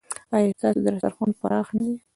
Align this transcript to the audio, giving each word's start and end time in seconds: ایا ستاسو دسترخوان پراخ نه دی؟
ایا 0.35 0.55
ستاسو 0.57 0.79
دسترخوان 0.85 1.31
پراخ 1.39 1.67
نه 1.77 1.83
دی؟ 1.87 1.95